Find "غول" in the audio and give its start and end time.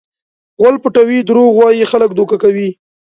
0.59-0.75